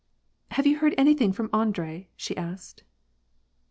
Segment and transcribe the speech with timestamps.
[0.53, 2.09] "Hare you heard anything from Andrei?
[2.11, 2.83] '* she asked.